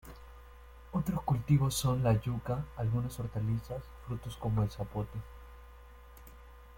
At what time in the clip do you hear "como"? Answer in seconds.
4.35-4.63